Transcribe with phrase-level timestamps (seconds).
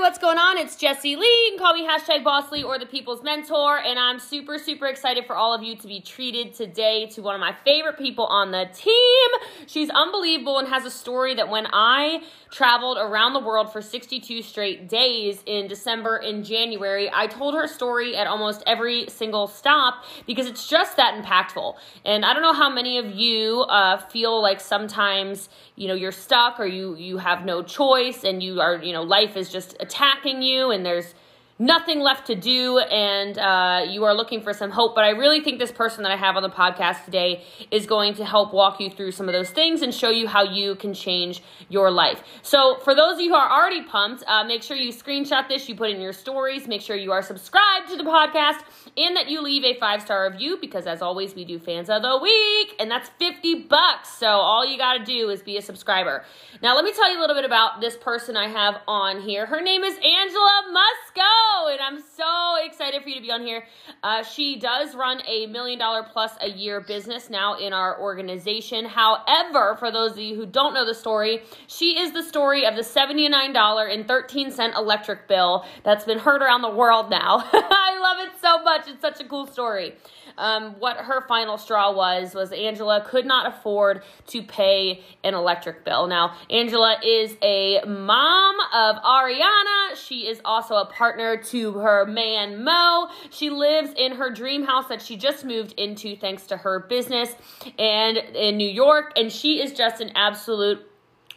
[0.00, 0.56] what's going on?
[0.56, 1.26] It's Jessie Lee.
[1.26, 4.86] You can call me hashtag Boss Lee or the People's Mentor, and I'm super, super
[4.86, 8.24] excited for all of you to be treated today to one of my favorite people
[8.24, 9.46] on the team.
[9.66, 14.40] She's unbelievable and has a story that when I traveled around the world for 62
[14.42, 20.04] straight days in December and January, I told her story at almost every single stop
[20.26, 21.74] because it's just that impactful.
[22.06, 26.12] And I don't know how many of you uh, feel like sometimes you know you're
[26.12, 29.74] stuck or you you have no choice and you are you know life is just
[29.90, 31.14] attacking you and there's
[31.58, 34.94] nothing left to do and uh, you are looking for some hope.
[34.94, 38.14] But I really think this person that I have on the podcast today is going
[38.14, 40.94] to help walk you through some of those things and show you how you can
[40.94, 42.22] change your life.
[42.42, 45.68] So, for those of you who are already pumped, uh, make sure you screenshot this,
[45.68, 48.60] you put in your stories, make sure you are subscribed to the podcast,
[48.96, 52.02] and that you leave a five star review because, as always, we do fans of
[52.02, 54.08] the week, and that's 50 bucks.
[54.08, 56.24] So, all you got to do is be a subscriber.
[56.62, 59.46] Now, let me tell you a little bit about this person I have on here.
[59.46, 63.64] Her name is Angela Musco and I'm so excited for you to be on here.
[64.02, 68.84] Uh, she does run a million dollar plus a year business now in our organization.
[68.84, 72.76] However, for those of you who don't know the story, she is the story of
[72.76, 77.44] the $79.13 electric bill that's been heard around the world now.
[77.52, 78.88] I love it so much.
[78.88, 79.94] It's such a cool story.
[80.38, 85.84] Um, what her final straw was was Angela could not afford to pay an electric
[85.84, 86.06] bill.
[86.06, 89.96] Now, Angela is a mom of Ariana.
[89.96, 93.08] She is also a partner to her man Mo.
[93.30, 97.34] She lives in her dream house that she just moved into thanks to her business
[97.78, 100.89] and in New York and she is just an absolute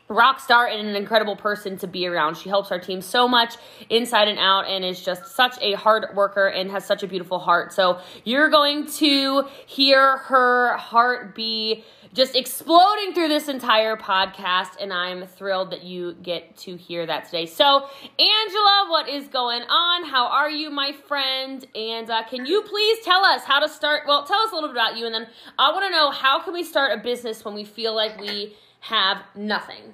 [0.09, 2.37] rock star and an incredible person to be around.
[2.37, 3.55] She helps our team so much
[3.89, 7.39] inside and out and is just such a hard worker and has such a beautiful
[7.39, 7.73] heart.
[7.73, 14.93] So you're going to hear her heart be just exploding through this entire podcast and
[14.93, 17.47] I'm thrilled that you get to hear that today.
[17.47, 17.87] So,
[18.19, 20.05] Angela, what is going on?
[20.05, 21.65] How are you, my friend?
[21.75, 24.03] And uh, can you please tell us how to start?
[24.05, 26.39] Well, tell us a little bit about you and then I want to know how
[26.43, 29.93] can we start a business when we feel like we have nothing?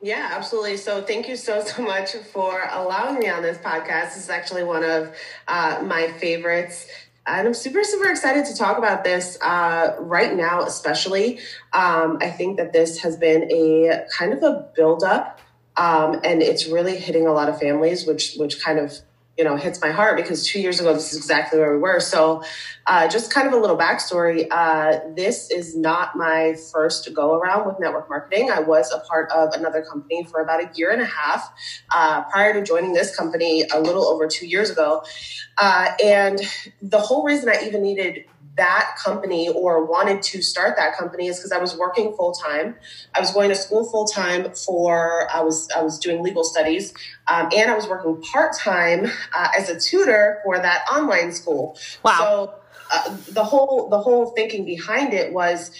[0.00, 0.78] Yeah, absolutely.
[0.78, 4.14] So thank you so, so much for allowing me on this podcast.
[4.14, 5.14] This is actually one of
[5.46, 6.86] uh, my favorites.
[7.26, 11.40] And I'm super, super excited to talk about this uh, right now, especially.
[11.72, 15.40] Um, I think that this has been a kind of a buildup,
[15.76, 18.92] um, and it's really hitting a lot of families, which which kind of
[19.36, 22.00] you know hits my heart because two years ago this is exactly where we were.
[22.00, 22.42] So
[22.86, 24.46] uh, just kind of a little backstory.
[24.50, 28.50] Uh, this is not my first go around with network marketing.
[28.50, 31.52] I was a part of another company for about a year and a half
[31.90, 35.02] uh, prior to joining this company a little over two years ago.
[35.58, 36.40] Uh, and
[36.82, 38.24] the whole reason i even needed
[38.56, 42.76] that company or wanted to start that company is because I was working full time.
[43.14, 46.92] I was going to school full time for I was I was doing legal studies,
[47.28, 51.78] um, and I was working part time uh, as a tutor for that online school.
[52.02, 52.18] Wow.
[52.18, 52.54] So
[52.92, 55.70] uh, the whole the whole thinking behind it was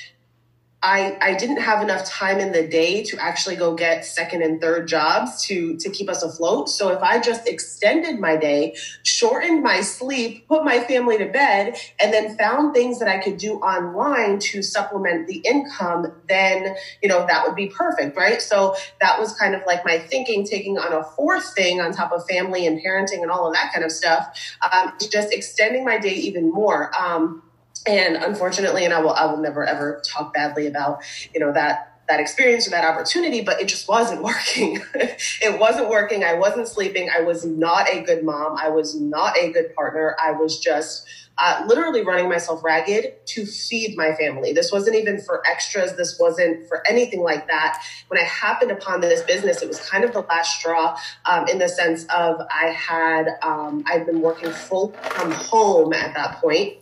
[0.87, 4.61] I, I didn't have enough time in the day to actually go get second and
[4.61, 6.69] third jobs to to keep us afloat.
[6.69, 11.77] So if I just extended my day, shortened my sleep, put my family to bed,
[11.99, 17.09] and then found things that I could do online to supplement the income, then you
[17.09, 18.41] know that would be perfect, right?
[18.41, 22.13] So that was kind of like my thinking, taking on a fourth thing on top
[22.13, 24.29] of family and parenting and all of that kind of stuff,
[24.71, 26.93] um, just extending my day even more.
[26.97, 27.43] Um,
[27.87, 31.01] and unfortunately and i will i will never ever talk badly about
[31.35, 34.81] you know that that experience or that opportunity but it just wasn't working.
[34.95, 36.25] It wasn't working.
[36.25, 37.11] I wasn't sleeping.
[37.15, 38.57] I was not a good mom.
[38.57, 40.17] I was not a good partner.
[40.23, 41.07] I was just
[41.39, 44.53] uh, literally running myself ragged to feed my family.
[44.53, 45.95] This wasn't even for extras.
[45.97, 47.83] This wasn't for anything like that.
[48.09, 51.59] When i happened upon this business it was kind of the last straw um, in
[51.59, 56.79] the sense of i had um, i'd been working full from home at that point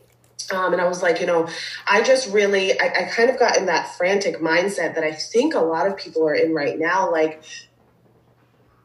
[0.53, 1.49] um, and I was like, you know,
[1.87, 5.55] I just really, I, I kind of got in that frantic mindset that I think
[5.55, 7.43] a lot of people are in right now, like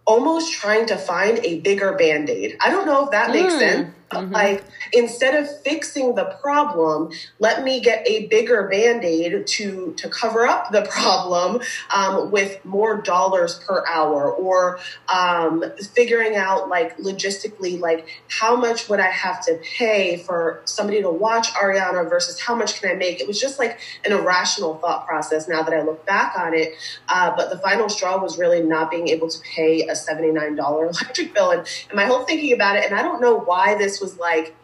[0.05, 2.57] almost trying to find a bigger band aid.
[2.61, 3.59] I don't know if that makes mm.
[3.59, 3.95] sense.
[4.11, 4.33] Mm-hmm.
[4.33, 10.47] Like instead of fixing the problem, let me get a bigger band-aid to to cover
[10.47, 11.61] up the problem
[11.93, 14.79] um, with more dollars per hour, or
[15.13, 15.63] um,
[15.93, 21.09] figuring out like logistically, like how much would I have to pay for somebody to
[21.09, 23.19] watch Ariana versus how much can I make?
[23.21, 25.47] It was just like an irrational thought process.
[25.47, 26.73] Now that I look back on it,
[27.09, 30.55] uh, but the final straw was really not being able to pay a seventy nine
[30.55, 33.75] dollar electric bill, and, and my whole thinking about it, and I don't know why
[33.75, 34.55] this was like,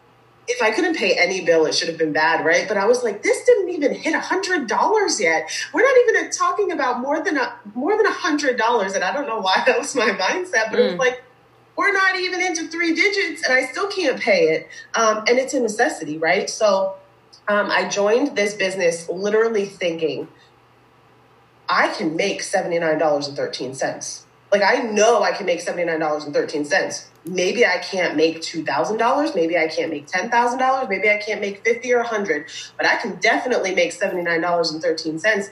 [0.48, 2.68] if I couldn't pay any bill, it should have been bad, right?
[2.68, 5.50] But I was like, this didn't even hit a hundred dollars yet.
[5.72, 9.12] We're not even talking about more than a more than a hundred dollars, and I
[9.12, 10.78] don't know why that was my mindset, but mm.
[10.78, 10.98] it was mm.
[10.98, 11.22] like,
[11.76, 14.68] we're not even into three digits and I still can't pay it.
[14.94, 16.48] Um, and it's a necessity, right?
[16.48, 16.96] So
[17.48, 20.28] um, I joined this business literally thinking
[21.68, 24.24] I can make $79.13.
[24.50, 27.06] Like I know I can make $79.13.
[27.26, 29.34] Maybe I can't make $2,000.
[29.34, 30.88] Maybe I can't make $10,000.
[30.88, 32.46] Maybe I can't make 50 or a 100,
[32.76, 35.50] but I can definitely make $79.13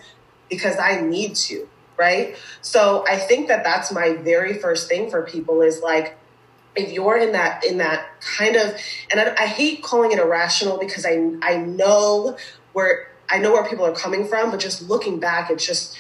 [0.48, 2.36] because I need to, right?
[2.60, 6.16] So I think that that's my very first thing for people is like,
[6.76, 8.76] if you're in that in that kind of
[9.10, 12.36] and I, I hate calling it irrational because I I know
[12.72, 15.96] where I know where people are coming from, but just looking back, it's just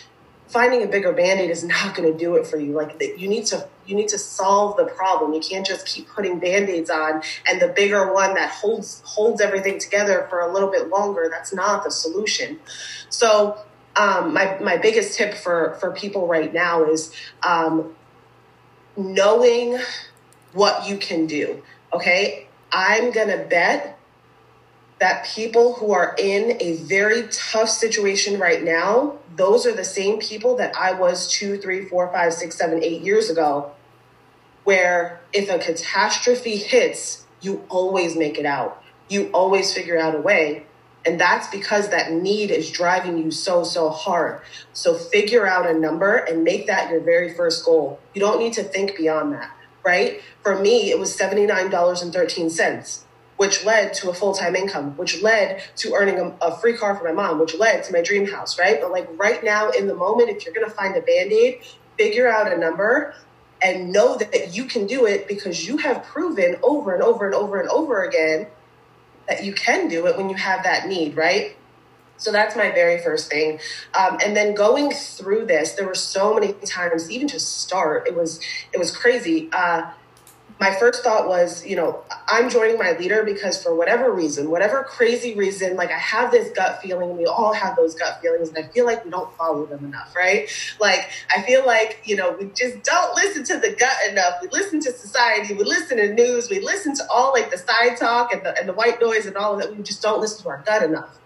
[0.48, 2.72] finding a bigger band-aid is not going to do it for you.
[2.72, 5.34] Like you need to you need to solve the problem.
[5.34, 9.78] You can't just keep putting band-aids on and the bigger one that holds holds everything
[9.78, 12.58] together for a little bit longer that's not the solution.
[13.10, 13.58] So
[13.96, 17.12] um, my, my biggest tip for for people right now is
[17.42, 17.94] um,
[18.96, 19.78] knowing
[20.52, 21.62] what you can do
[21.94, 22.48] okay?
[22.72, 23.98] I'm gonna bet
[25.04, 30.18] that people who are in a very tough situation right now, those are the same
[30.18, 33.70] people that I was two, three, four, five, six, seven, eight years ago,
[34.62, 38.82] where if a catastrophe hits, you always make it out.
[39.10, 40.64] You always figure out a way.
[41.04, 44.40] And that's because that need is driving you so, so hard.
[44.72, 48.00] So figure out a number and make that your very first goal.
[48.14, 49.54] You don't need to think beyond that,
[49.84, 50.22] right?
[50.42, 53.03] For me, it was $79.13
[53.36, 56.96] which led to a full time income, which led to earning a, a, free car
[56.96, 58.80] for my mom, which led to my dream house, right?
[58.80, 61.60] But like right now in the moment, if you're going to find a band aid,
[61.98, 63.14] figure out a number
[63.62, 67.34] and know that you can do it because you have proven over and over and
[67.34, 68.46] over and over again
[69.28, 71.56] that you can do it when you have that need, right?
[72.16, 73.58] So that's my very first thing.
[73.98, 78.14] Um, and then going through this, there were so many times, even to start, it
[78.14, 78.40] was
[78.72, 79.48] it was crazy.
[79.52, 79.90] Uh,
[80.60, 84.84] my first thought was, you know, I'm joining my leader because for whatever reason, whatever
[84.84, 88.58] crazy reason, like I have this gut feeling, we all have those gut feelings, and
[88.58, 90.48] I feel like we don't follow them enough, right?
[90.80, 94.34] Like I feel like, you know, we just don't listen to the gut enough.
[94.40, 97.96] We listen to society, we listen to news, we listen to all like the side
[97.96, 99.76] talk and the and the white noise and all of that.
[99.76, 101.18] We just don't listen to our gut enough.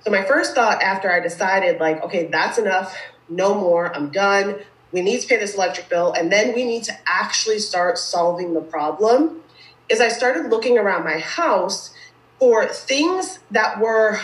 [0.00, 2.96] So my first thought after I decided, like, okay, that's enough,
[3.28, 4.60] no more, I'm done
[4.92, 8.54] we need to pay this electric bill, and then we need to actually start solving
[8.54, 9.42] the problem.
[9.88, 11.94] Is I started looking around my house
[12.38, 14.20] for things that were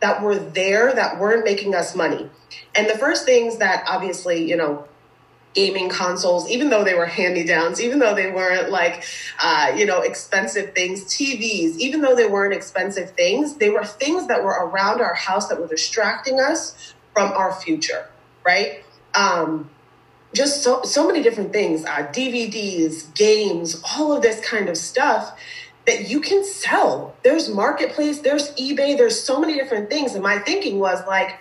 [0.00, 2.28] that were there that weren't making us money.
[2.74, 4.86] And the first things that obviously, you know,
[5.54, 9.04] gaming consoles, even though they were hand me downs, even though they weren't like,
[9.40, 14.26] uh, you know, expensive things, TVs, even though they weren't expensive things, they were things
[14.26, 18.08] that were around our house that were distracting us from our future,
[18.44, 18.84] right?
[19.14, 19.70] Um,
[20.34, 25.38] just so so many different things uh, dvds games all of this kind of stuff
[25.86, 27.16] that you can sell.
[27.22, 30.14] There's marketplace there's ebay there's so many different things.
[30.14, 31.38] And my thinking was like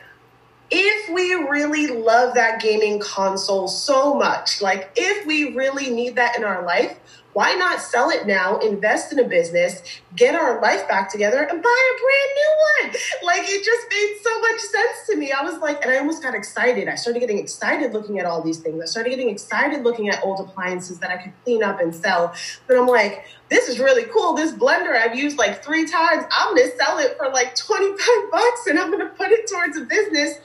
[0.71, 6.37] if we really love that gaming console so much like if we really need that
[6.37, 6.97] in our life
[7.33, 9.81] why not sell it now, invest in a business,
[10.15, 13.01] get our life back together, and buy a brand new one?
[13.23, 15.31] Like it just made so much sense to me.
[15.31, 16.87] I was like, and I almost got excited.
[16.87, 18.81] I started getting excited looking at all these things.
[18.81, 22.33] I started getting excited looking at old appliances that I could clean up and sell.
[22.67, 24.33] But I'm like, this is really cool.
[24.33, 26.23] This blender I've used like three times.
[26.31, 27.97] I'm gonna sell it for like 25
[28.31, 30.39] bucks and I'm gonna put it towards a business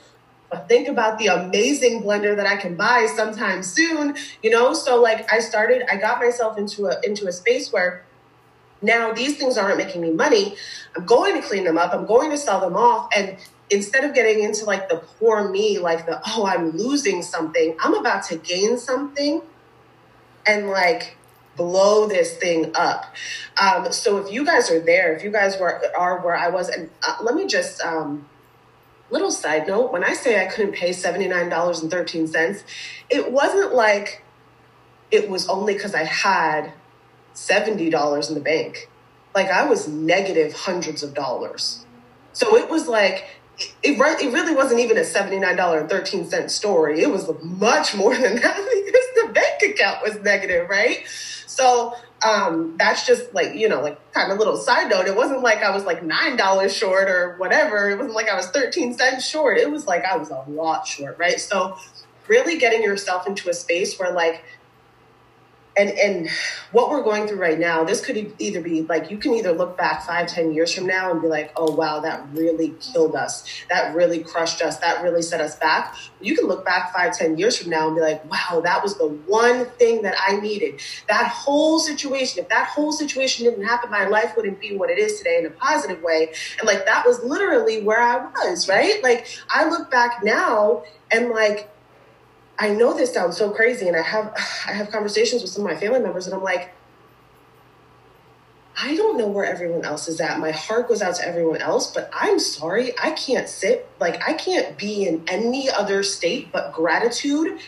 [0.49, 4.73] but think about the amazing blender that I can buy sometime soon, you know?
[4.73, 8.03] So like I started, I got myself into a into a space where
[8.81, 10.55] now these things aren't making me money.
[10.95, 11.93] I'm going to clean them up.
[11.93, 13.09] I'm going to sell them off.
[13.15, 13.37] And
[13.69, 17.95] instead of getting into like the poor me, like the, oh, I'm losing something, I'm
[17.95, 19.41] about to gain something
[20.45, 21.17] and like
[21.55, 23.15] blow this thing up.
[23.59, 26.69] Um, so if you guys are there, if you guys were, are where I was,
[26.69, 28.27] and uh, let me just, um,
[29.09, 32.63] Little side note when I say I couldn't pay $79.13,
[33.09, 34.23] it wasn't like
[35.11, 36.73] it was only because I had
[37.33, 38.89] $70 in the bank.
[39.33, 41.85] Like I was negative hundreds of dollars.
[42.33, 43.25] So it was like,
[43.57, 43.97] it, it,
[44.33, 47.01] really wasn't even a $79.13 story.
[47.01, 51.05] It was much more than that because the bank account was negative, right?
[51.45, 55.07] So um, that's just like, you know, like kind of little side note.
[55.07, 57.89] It wasn't like I was like $9 short or whatever.
[57.89, 59.57] It wasn't like I was 13 cents short.
[59.57, 61.39] It was like I was a lot short, right?
[61.39, 61.77] So
[62.27, 64.43] really getting yourself into a space where like,
[65.77, 66.29] and and
[66.71, 69.77] what we're going through right now this could either be like you can either look
[69.77, 73.43] back five ten years from now and be like oh wow that really killed us.
[73.69, 74.77] That really crushed us.
[74.77, 75.95] That really set us back.
[76.21, 78.97] You can look back five ten years from now and be like wow that was
[78.97, 80.81] the one thing that i needed.
[81.07, 84.97] That whole situation if that whole situation didn't happen my life wouldn't be what it
[84.97, 86.33] is today in a positive way.
[86.59, 89.01] And like that was literally where i was right?
[89.03, 91.69] Like i look back now and like
[92.59, 94.33] I know this sounds so crazy, and I have
[94.67, 96.73] I have conversations with some of my family members, and I'm like,
[98.79, 100.39] I don't know where everyone else is at.
[100.39, 104.33] My heart goes out to everyone else, but I'm sorry, I can't sit like I
[104.33, 107.59] can't be in any other state but gratitude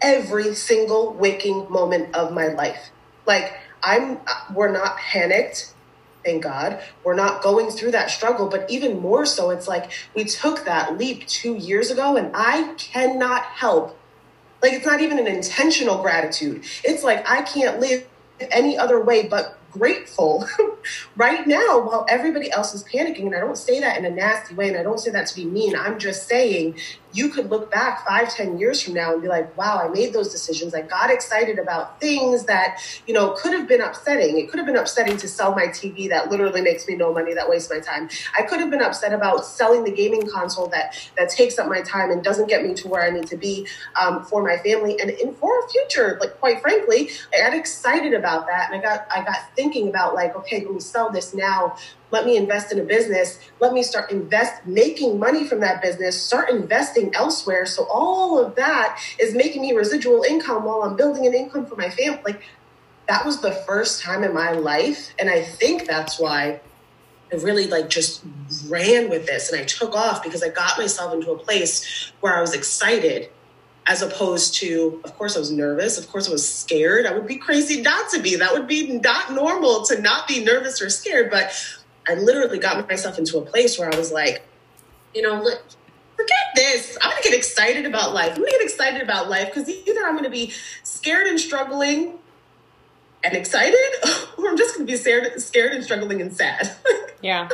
[0.00, 2.90] every single waking moment of my life.
[3.26, 4.20] Like I'm,
[4.52, 5.74] we're not panicked
[6.26, 6.82] thank God.
[7.04, 10.98] We're not going through that struggle, but even more so, it's like we took that
[10.98, 13.96] leap two years ago, and I cannot help
[14.66, 16.64] like it's not even an intentional gratitude.
[16.84, 18.06] It's like I can't live
[18.40, 20.46] any other way but grateful
[21.16, 23.26] right now while everybody else is panicking.
[23.26, 25.36] And I don't say that in a nasty way and I don't say that to
[25.36, 25.76] be mean.
[25.76, 26.78] I'm just saying
[27.16, 30.12] you could look back five, ten years from now and be like, wow, I made
[30.12, 30.74] those decisions.
[30.74, 34.38] I got excited about things that, you know, could have been upsetting.
[34.38, 37.32] It could have been upsetting to sell my TV that literally makes me no money,
[37.32, 38.10] that wastes my time.
[38.38, 41.80] I could have been upset about selling the gaming console that that takes up my
[41.80, 43.66] time and doesn't get me to where I need to be
[44.00, 46.18] um, for my family and in for a future.
[46.20, 50.14] Like quite frankly, I got excited about that and I got I got thinking about
[50.14, 51.76] like, okay, let me sell this now
[52.10, 56.20] let me invest in a business let me start invest making money from that business
[56.20, 61.26] start investing elsewhere so all of that is making me residual income while i'm building
[61.26, 62.42] an income for my family like
[63.08, 66.60] that was the first time in my life and i think that's why
[67.32, 68.22] I really like just
[68.68, 72.36] ran with this and I took off because I got myself into a place where
[72.36, 73.30] I was excited
[73.86, 75.96] as opposed to, of course, I was nervous.
[75.96, 77.06] Of course, I was scared.
[77.06, 78.36] I would be crazy not to be.
[78.36, 81.30] That would be not normal to not be nervous or scared.
[81.30, 81.52] But
[82.08, 84.42] I literally got myself into a place where I was like,
[85.14, 85.62] you know, look,
[86.16, 86.96] forget this.
[87.00, 88.36] I'm to get excited about life.
[88.36, 92.18] I'm to get excited about life because either I'm to be scared and struggling
[93.24, 93.78] and excited,
[94.38, 96.70] or I'm just to be scared, scared and struggling and sad.
[97.22, 97.48] Yeah.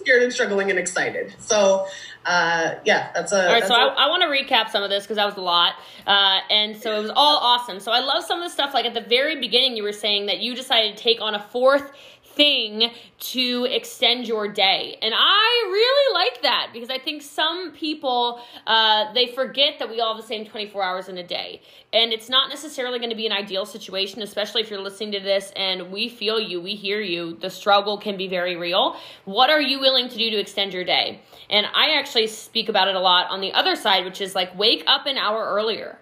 [0.00, 1.36] scared and struggling and excited.
[1.38, 1.86] So,
[2.24, 3.46] uh, yeah, that's a.
[3.46, 5.42] All right, so I, I want to recap some of this because that was a
[5.42, 5.74] lot.
[6.06, 7.78] Uh, and so it was all awesome.
[7.78, 8.72] So I love some of the stuff.
[8.74, 11.40] Like at the very beginning, you were saying that you decided to take on a
[11.40, 11.92] fourth
[12.40, 14.96] thing to extend your day.
[15.02, 20.00] And I really like that because I think some people uh, they forget that we
[20.00, 21.60] all have the same 24 hours in a day.
[21.92, 25.20] And it's not necessarily going to be an ideal situation, especially if you're listening to
[25.20, 27.36] this and we feel you, we hear you.
[27.36, 28.96] The struggle can be very real.
[29.26, 31.20] What are you willing to do to extend your day?
[31.50, 34.58] And I actually speak about it a lot on the other side, which is like
[34.58, 35.98] wake up an hour earlier.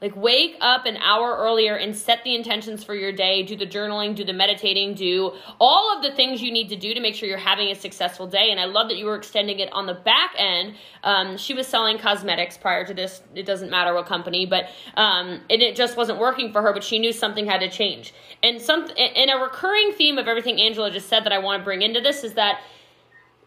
[0.00, 3.42] Like, wake up an hour earlier and set the intentions for your day.
[3.42, 6.94] Do the journaling, do the meditating, do all of the things you need to do
[6.94, 8.52] to make sure you're having a successful day.
[8.52, 10.74] And I love that you were extending it on the back end.
[11.02, 13.22] Um, she was selling cosmetics prior to this.
[13.34, 16.72] It doesn't matter what company, but um, and it just wasn't working for her.
[16.72, 18.14] But she knew something had to change.
[18.40, 21.64] And some and a recurring theme of everything Angela just said that I want to
[21.64, 22.60] bring into this is that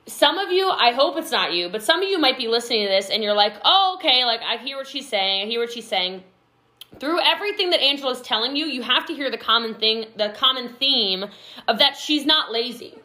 [0.06, 2.86] some of you, I hope it's not you, but some of you might be listening
[2.86, 5.62] to this and you're like, oh, okay, like I hear what she's saying, I hear
[5.62, 6.24] what she's saying
[7.00, 10.30] through everything that Angela is telling you, you have to hear the common thing, the
[10.30, 11.26] common theme
[11.68, 12.96] of that she's not lazy.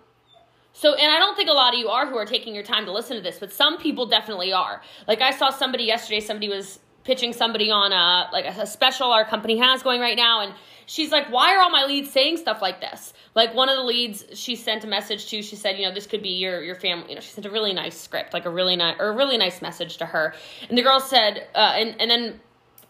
[0.72, 2.84] So, and I don't think a lot of you are who are taking your time
[2.84, 4.82] to listen to this, but some people definitely are.
[5.08, 9.24] Like I saw somebody yesterday, somebody was pitching somebody on a like a special our
[9.24, 10.52] company has going right now and
[10.86, 13.82] she's like why are all my leads saying stuff like this like one of the
[13.82, 16.74] leads she sent a message to she said you know this could be your your
[16.74, 19.12] family you know she sent a really nice script like a really nice or a
[19.16, 20.34] really nice message to her
[20.68, 22.40] and the girl said uh, and and then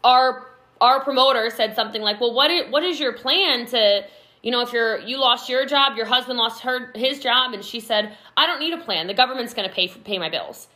[0.03, 0.47] our
[0.80, 4.04] our promoter said something like, "Well, what is, what is your plan to,
[4.42, 7.64] you know, if you're you lost your job, your husband lost her his job," and
[7.64, 9.06] she said, "I don't need a plan.
[9.06, 10.68] The government's going to pay for, pay my bills."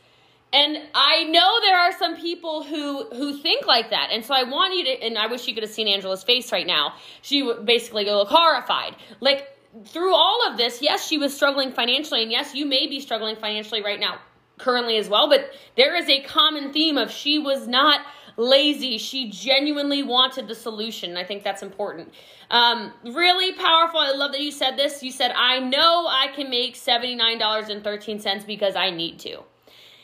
[0.53, 4.43] And I know there are some people who who think like that, and so I
[4.43, 5.03] want you to.
[5.03, 6.93] And I wish you could have seen Angela's face right now.
[7.21, 9.47] She basically look horrified, like
[9.85, 10.81] through all of this.
[10.81, 14.19] Yes, she was struggling financially, and yes, you may be struggling financially right now,
[14.57, 15.29] currently as well.
[15.29, 18.01] But there is a common theme of she was not
[18.37, 18.97] lazy.
[18.97, 21.17] She genuinely wanted the solution.
[21.17, 22.13] I think that's important.
[22.49, 23.99] Um, really powerful.
[23.99, 25.01] I love that you said this.
[25.03, 29.43] You said, I know I can make $79.13 because I need to.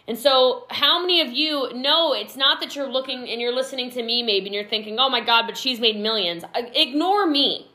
[0.07, 3.89] And so, how many of you know it's not that you're looking and you're listening
[3.91, 6.45] to me maybe and you're thinking, oh my God, but she's made millions?
[6.55, 7.66] Ignore me.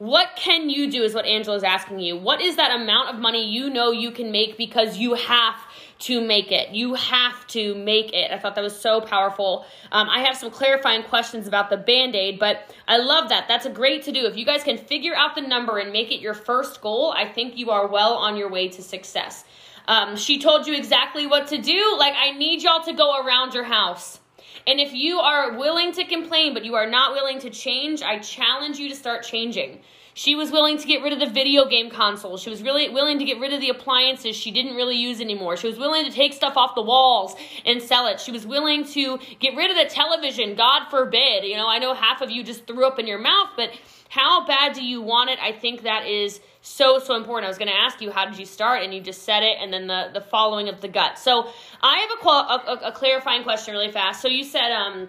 [0.00, 2.16] What can you do is what Angela is asking you.
[2.16, 5.56] What is that amount of money you know you can make because you have
[5.98, 6.70] to make it.
[6.70, 8.30] You have to make it.
[8.30, 9.66] I thought that was so powerful.
[9.92, 13.46] Um, I have some clarifying questions about the band aid, but I love that.
[13.46, 14.24] That's a great to do.
[14.24, 17.28] If you guys can figure out the number and make it your first goal, I
[17.28, 19.44] think you are well on your way to success.
[19.86, 21.96] Um, she told you exactly what to do.
[21.98, 24.19] Like, I need y'all to go around your house.
[24.66, 28.18] And if you are willing to complain, but you are not willing to change, I
[28.18, 29.80] challenge you to start changing.
[30.14, 32.36] She was willing to get rid of the video game console.
[32.36, 35.56] She was really willing to get rid of the appliances she didn't really use anymore.
[35.56, 38.20] She was willing to take stuff off the walls and sell it.
[38.20, 40.56] She was willing to get rid of the television.
[40.56, 41.44] God forbid.
[41.44, 43.70] You know, I know half of you just threw up in your mouth, but
[44.10, 45.38] how bad do you want it?
[45.40, 47.46] I think that is so so important.
[47.46, 49.56] I was going to ask you how did you start, and you just said it,
[49.60, 51.18] and then the the following of the gut.
[51.18, 51.48] So
[51.80, 54.20] I have a, a, a clarifying question really fast.
[54.20, 55.08] So you said um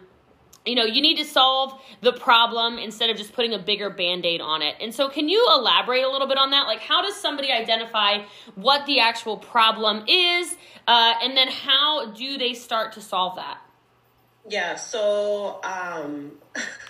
[0.66, 4.26] you know, you need to solve the problem instead of just putting a bigger band
[4.26, 4.76] aid on it.
[4.80, 6.68] And so, can you elaborate a little bit on that?
[6.68, 8.20] Like, how does somebody identify
[8.54, 10.56] what the actual problem is,
[10.88, 13.58] uh, and then how do they start to solve that?
[14.48, 16.34] Yeah, so um,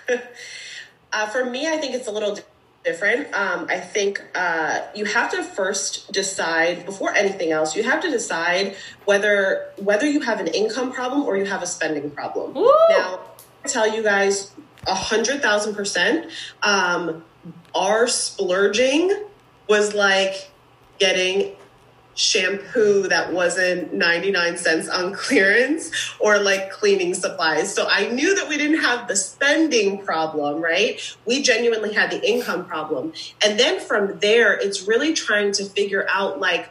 [1.12, 2.38] uh, for me, I think it's a little
[2.84, 3.32] different.
[3.34, 7.76] Um, I think uh, you have to first decide before anything else.
[7.76, 11.66] You have to decide whether whether you have an income problem or you have a
[11.66, 12.54] spending problem.
[12.54, 12.70] Woo!
[12.90, 13.20] Now
[13.66, 14.52] tell you guys
[14.86, 16.30] a hundred thousand percent.
[16.62, 17.24] Um,
[17.74, 19.24] our splurging
[19.68, 20.50] was like
[20.98, 21.56] getting
[22.14, 25.90] shampoo that wasn't 99 cents on clearance
[26.20, 27.74] or like cleaning supplies.
[27.74, 31.00] So I knew that we didn't have the spending problem, right?
[31.26, 33.12] We genuinely had the income problem.
[33.44, 36.68] And then from there, it's really trying to figure out like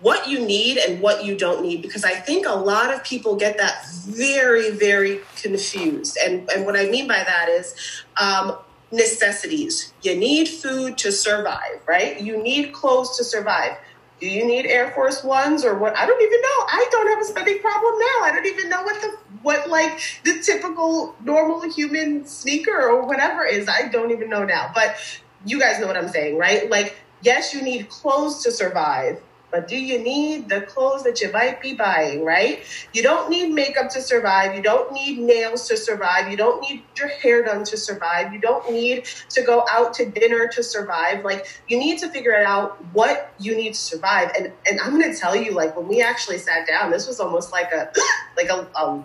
[0.00, 3.36] what you need and what you don't need because I think a lot of people
[3.36, 6.18] get that very, very confused.
[6.22, 7.74] And, and what I mean by that is
[8.20, 8.58] um,
[8.92, 9.94] necessities.
[10.02, 12.20] You need food to survive, right?
[12.20, 13.78] You need clothes to survive.
[14.20, 15.96] Do you need Air Force Ones or what?
[15.96, 16.66] I don't even know.
[16.68, 18.24] I don't have a spending problem now.
[18.24, 23.44] I don't even know what the what like the typical normal human sneaker or whatever
[23.44, 23.68] is.
[23.68, 24.70] I don't even know now.
[24.74, 24.96] But
[25.44, 26.70] you guys know what I'm saying, right?
[26.70, 29.20] Like, yes, you need clothes to survive
[29.54, 32.64] but do you need the clothes that you might be buying, right?
[32.92, 34.56] You don't need makeup to survive.
[34.56, 36.28] You don't need nails to survive.
[36.28, 38.32] You don't need your hair done to survive.
[38.32, 41.24] You don't need to go out to dinner to survive.
[41.24, 44.32] Like you need to figure out what you need to survive.
[44.36, 47.52] And and I'm gonna tell you, like when we actually sat down, this was almost
[47.52, 47.92] like a
[48.36, 49.04] like a a,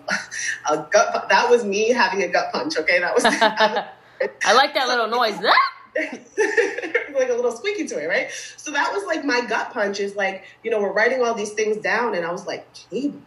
[0.72, 1.30] a gut.
[1.30, 2.76] That was me having a gut punch.
[2.76, 3.22] Okay, that was.
[3.22, 5.40] That was I like that little noise.
[7.14, 8.30] Like a little squeaky toy, right?
[8.58, 11.54] So that was like my gut punch is like, you know, we're writing all these
[11.54, 13.22] things down and I was like, cable,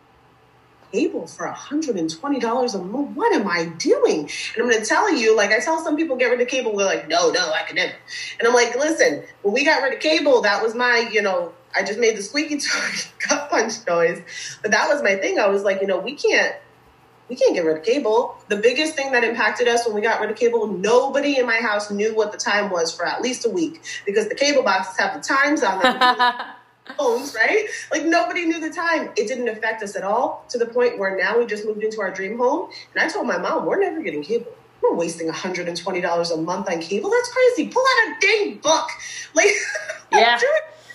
[0.92, 3.16] cable for $120 a month.
[3.16, 4.20] What am I doing?
[4.20, 6.76] And I'm going to tell you, like I tell some people get rid of cable.
[6.76, 7.94] They're like, no, no, I can never.
[8.38, 11.52] And I'm like, listen, when we got rid of cable, that was my, you know,
[11.74, 12.90] I just made the squeaky toy
[13.28, 14.22] gut punch noise.
[14.60, 15.38] But that was my thing.
[15.38, 16.54] I was like, you know, we can't,
[17.32, 18.36] we can't get rid of cable.
[18.48, 21.56] The biggest thing that impacted us when we got rid of cable, nobody in my
[21.56, 24.98] house knew what the time was for at least a week because the cable boxes
[24.98, 26.34] have the times on them.
[26.98, 27.66] phones, right?
[27.90, 29.12] Like nobody knew the time.
[29.16, 32.02] It didn't affect us at all to the point where now we just moved into
[32.02, 32.70] our dream home.
[32.94, 34.52] And I told my mom, we're never getting cable.
[34.82, 37.08] We're wasting $120 a month on cable.
[37.08, 37.68] That's crazy.
[37.68, 38.88] Pull out a dang book.
[39.34, 39.48] Like,
[40.12, 40.38] yeah.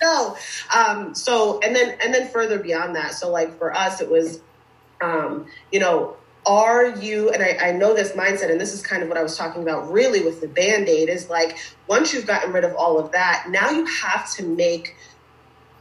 [0.00, 0.36] no.
[0.72, 3.14] Um, so, and then, and then further beyond that.
[3.14, 4.40] So like for us, it was,
[5.00, 6.16] um, you know,
[6.48, 9.22] are you and I, I, know this mindset and this is kind of what i
[9.22, 12.98] was talking about really with the band-aid is like once you've gotten rid of all
[12.98, 14.96] of that now you have to make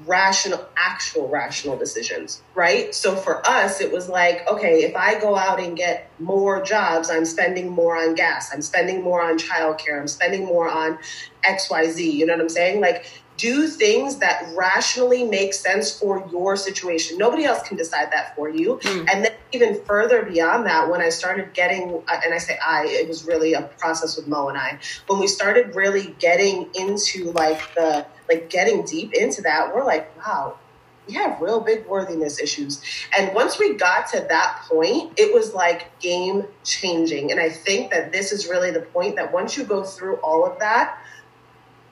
[0.05, 5.35] rational actual rational decisions right so for us it was like okay if i go
[5.35, 9.99] out and get more jobs i'm spending more on gas i'm spending more on childcare
[9.99, 10.99] i'm spending more on
[11.43, 13.05] xyz you know what i'm saying like
[13.37, 17.17] do things that rationally make sense for your situation.
[17.17, 18.79] Nobody else can decide that for you.
[18.81, 19.07] Mm.
[19.11, 23.07] And then even further beyond that, when I started getting, and I say I, it
[23.07, 27.73] was really a process with Mo and I, when we started really getting into like
[27.75, 30.57] the, like getting deep into that, we're like, wow,
[31.07, 32.81] we have real big worthiness issues.
[33.17, 37.31] And once we got to that point, it was like game changing.
[37.31, 40.45] And I think that this is really the point that once you go through all
[40.45, 41.01] of that,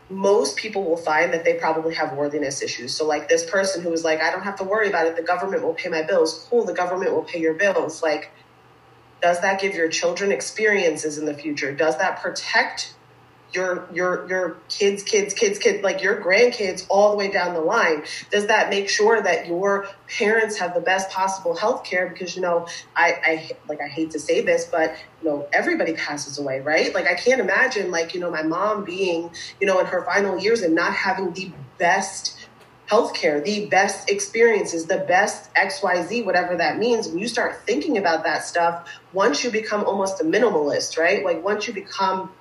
[0.10, 2.96] most people will find that they probably have worthiness issues.
[2.96, 5.15] So, like this person who was like, I don't have to worry about it.
[5.15, 6.48] The government will pay my bills.
[6.50, 8.04] Cool, the government will pay your bills.
[8.04, 8.32] Like,
[9.22, 11.74] does that give your children experiences in the future?
[11.74, 12.94] Does that protect
[13.56, 17.62] your your your kids, kids, kids, kids, like your grandkids all the way down the
[17.62, 18.04] line?
[18.32, 19.88] Does that make sure that your
[20.18, 22.10] parents have the best possible health care?
[22.10, 25.94] Because you know, I, I like I hate to say this, but you know, everybody
[25.94, 26.94] passes away, right?
[26.94, 30.38] Like I can't imagine like, you know, my mom being, you know, in her final
[30.38, 32.38] years and not having the best
[32.89, 38.24] healthcare, the best experiences, the best XYZ, whatever that means, when you start thinking about
[38.24, 41.26] that stuff, once you become almost a minimalist, right?
[41.26, 42.32] Like once you become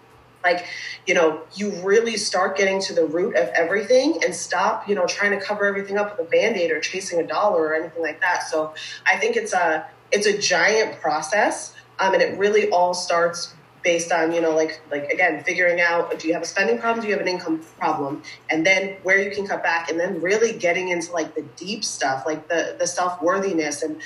[0.45, 0.67] like,
[1.07, 5.07] you know, you really start getting to the root of everything and stop, you know,
[5.07, 8.21] trying to cover everything up with a band-aid or chasing a dollar or anything like
[8.21, 8.43] that.
[8.45, 8.75] So
[9.07, 11.75] I think it's a it's a giant process.
[11.99, 13.55] Um, and it really all starts
[13.85, 17.03] based on you know like like again figuring out do you have a spending problem
[17.03, 20.21] do you have an income problem and then where you can cut back and then
[20.23, 24.01] really getting into like the deep stuff like the the self-worthiness and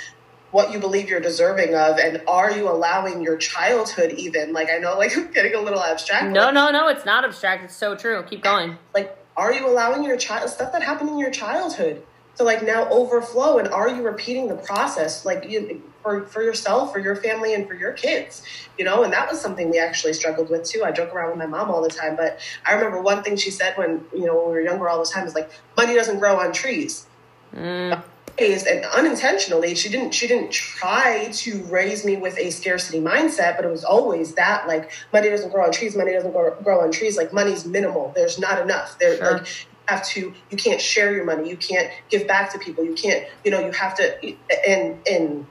[0.51, 4.79] what you believe you're deserving of and are you allowing your childhood even like i
[4.79, 7.95] know like i'm getting a little abstract no no no it's not abstract it's so
[7.95, 12.03] true keep going like are you allowing your child stuff that happened in your childhood
[12.37, 16.93] to like now overflow and are you repeating the process like you for, for yourself,
[16.93, 18.43] for your family, and for your kids,
[18.79, 19.03] you know?
[19.03, 20.83] And that was something we actually struggled with too.
[20.85, 23.51] I joke around with my mom all the time, but I remember one thing she
[23.51, 26.19] said when, you know, when we were younger all the time is like, money doesn't
[26.19, 27.07] grow on trees.
[27.55, 28.03] Mm.
[28.41, 30.13] And unintentionally, she didn't.
[30.13, 34.69] She didn't try to raise me with a scarcity mindset, but it was always that
[34.69, 35.97] like money doesn't grow on trees.
[35.97, 37.17] Money doesn't grow, grow on trees.
[37.17, 38.13] Like money's minimal.
[38.15, 38.99] There's not enough.
[38.99, 39.33] There, sure.
[39.39, 39.47] like
[39.89, 43.25] have to you can't share your money you can't give back to people you can't
[43.43, 44.37] you know you have to
[44.69, 45.47] and and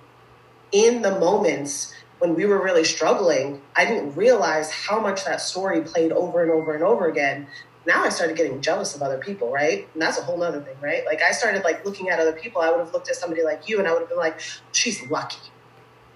[0.71, 5.82] in the moments when we were really struggling, I didn't realize how much that story
[5.82, 7.47] played over and over and over again.
[7.88, 9.88] Now I started getting jealous of other people, right?
[9.93, 11.06] And that's a whole nother thing, right?
[11.06, 12.62] Like I started like looking at other people.
[12.62, 14.41] I would have looked at somebody like you and I would have been like,
[14.73, 15.39] she's lucky.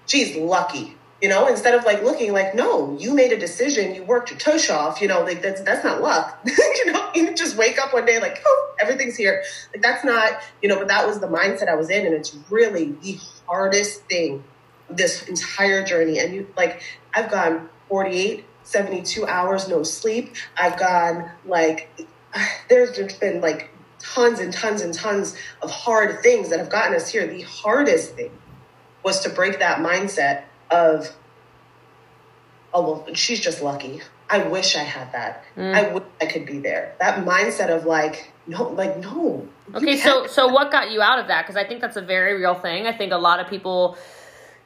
[0.06, 0.98] She's lucky.
[1.22, 4.38] You know, instead of like looking like, no, you made a decision, you worked your
[4.38, 6.38] tush off, you know, like that's that's not luck.
[6.46, 9.42] you know, you just wake up one day like, oh, everything's here.
[9.72, 12.04] Like that's not, you know, but that was the mindset I was in.
[12.04, 14.44] And it's really the hardest thing
[14.90, 16.18] this entire journey.
[16.18, 16.82] And you like,
[17.14, 20.34] I've gone 48, 72 hours, no sleep.
[20.56, 21.90] I've gone like,
[22.68, 26.94] there's just been like tons and tons and tons of hard things that have gotten
[26.94, 27.26] us here.
[27.26, 28.30] The hardest thing
[29.02, 31.14] was to break that mindset of,
[32.72, 34.00] oh, well, she's just lucky.
[34.30, 35.44] I wish I had that.
[35.56, 35.74] Mm.
[35.74, 36.94] I wish I could be there.
[37.00, 39.46] That mindset of like, no, like no.
[39.74, 41.42] Okay, so so what got you out of that?
[41.42, 42.86] Because I think that's a very real thing.
[42.86, 43.98] I think a lot of people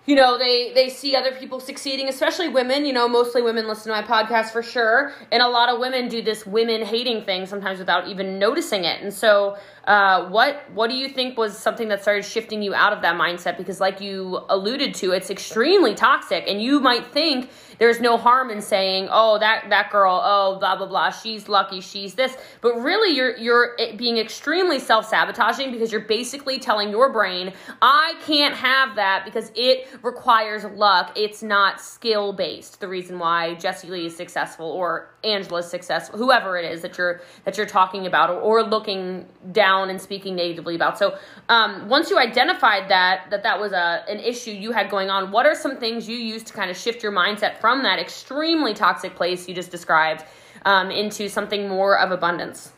[0.07, 3.93] you know they they see other people succeeding especially women you know mostly women listen
[3.93, 5.13] to my podcast for sure.
[5.33, 9.03] And a lot of women do this women hating thing sometimes without even noticing it.
[9.03, 12.93] And so uh, what what do you think was something that started shifting you out
[12.93, 17.49] of that mindset because like you alluded to it's extremely toxic and you might think
[17.79, 21.81] there's no harm in saying, "Oh, that that girl, oh, blah blah blah, she's lucky,
[21.81, 27.53] she's this." But really you're you're being extremely self-sabotaging because you're basically telling your brain,
[27.83, 31.13] "I can't have that because it requires luck.
[31.17, 36.71] It's not skill-based." The reason why Jessie Lee is successful or Angela's successful, whoever it
[36.71, 40.99] is that you're that you're talking about or, or looking down and speaking negatively about.
[40.99, 45.11] So, um, once you identified that that that was a an issue you had going
[45.11, 47.99] on, what are some things you used to kind of shift your mindset from that
[47.99, 50.25] extremely toxic place you just described
[50.65, 52.73] um, into something more of abundance?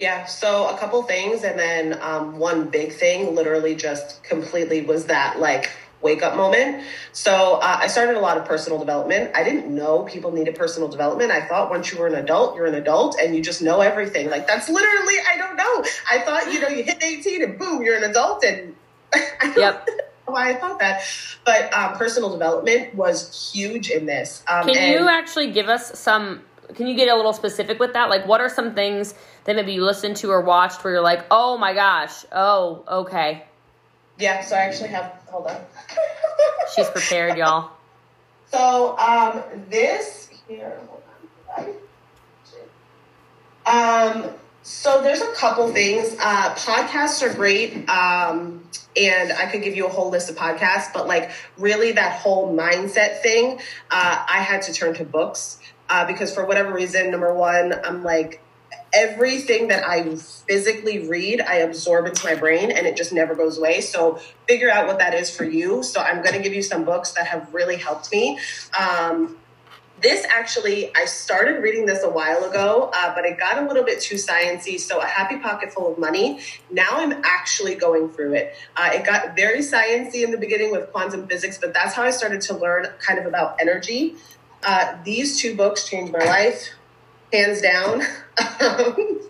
[0.00, 5.06] Yeah, so a couple things, and then um, one big thing literally just completely was
[5.06, 5.70] that like
[6.02, 6.84] wake up moment.
[7.12, 9.32] So uh, I started a lot of personal development.
[9.34, 11.30] I didn't know people needed personal development.
[11.30, 14.30] I thought once you were an adult, you're an adult and you just know everything.
[14.30, 15.84] Like that's literally, I don't know.
[16.10, 18.74] I thought, you know, you hit 18 and boom, you're an adult and
[19.14, 19.88] I don't yep
[20.30, 21.02] why I thought that.
[21.44, 24.42] But um, personal development was huge in this.
[24.48, 26.42] Um, can you actually give us some?
[26.74, 28.08] Can you get a little specific with that?
[28.10, 31.26] Like, what are some things that maybe you listened to or watched where you're like,
[31.30, 33.44] oh my gosh, oh okay.
[34.20, 34.42] Yeah.
[34.42, 35.20] So I actually have.
[35.26, 35.56] Hold on.
[36.76, 37.70] She's prepared, y'all.
[38.52, 40.78] So um, this here.
[43.66, 44.30] Um,
[44.62, 46.16] so there's a couple things.
[46.20, 47.88] Uh, podcasts are great.
[47.88, 48.64] Um,
[48.96, 52.54] and I could give you a whole list of podcasts, but like really that whole
[52.56, 57.32] mindset thing, uh, I had to turn to books uh, because for whatever reason, number
[57.32, 58.42] one, I'm like,
[58.92, 63.58] everything that I physically read, I absorb into my brain and it just never goes
[63.58, 63.80] away.
[63.80, 65.82] So figure out what that is for you.
[65.82, 68.38] So I'm going to give you some books that have really helped me.
[68.78, 69.36] Um,
[70.00, 73.84] this actually, I started reading this a while ago, uh, but it got a little
[73.84, 74.80] bit too sciency.
[74.80, 76.40] So, A Happy Pocket Full of Money.
[76.70, 78.54] Now I'm actually going through it.
[78.76, 82.12] Uh, it got very sciency in the beginning with quantum physics, but that's how I
[82.12, 84.14] started to learn kind of about energy.
[84.62, 86.70] Uh, these two books changed my life.
[87.32, 88.02] Hands down.
[88.60, 89.20] Um,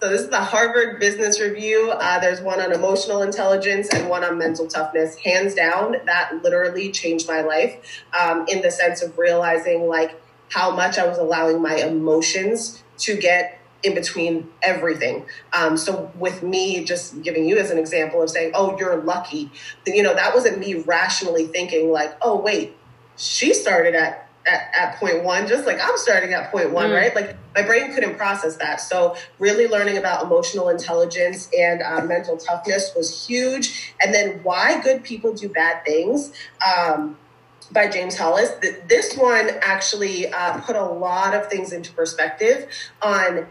[0.00, 1.90] so this is the Harvard Business Review.
[1.90, 5.16] Uh, there's one on emotional intelligence and one on mental toughness.
[5.16, 10.70] Hands down, that literally changed my life um, in the sense of realizing like how
[10.70, 15.26] much I was allowing my emotions to get in between everything.
[15.52, 19.50] Um, so with me, just giving you as an example of saying, "Oh, you're lucky,"
[19.86, 22.76] you know, that wasn't me rationally thinking like, "Oh, wait,
[23.16, 26.94] she started at." At, at point one, just like I'm starting at point one, mm.
[26.94, 27.14] right?
[27.14, 28.80] Like my brain couldn't process that.
[28.80, 33.94] So, really learning about emotional intelligence and uh, mental toughness was huge.
[34.00, 36.32] And then, why good people do bad things.
[36.64, 37.16] Um,
[37.72, 38.50] by James Hollis.
[38.86, 42.68] This one actually uh, put a lot of things into perspective
[43.02, 43.48] on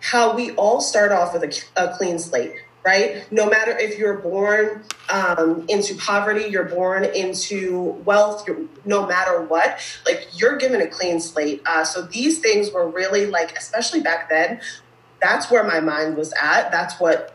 [0.00, 3.30] how we all start off with a, a clean slate right?
[3.30, 8.48] No matter if you're born um, into poverty, you're born into wealth,
[8.84, 11.62] no matter what, like you're given a clean slate.
[11.66, 14.60] Uh, so these things were really like, especially back then,
[15.20, 16.70] that's where my mind was at.
[16.70, 17.34] That's what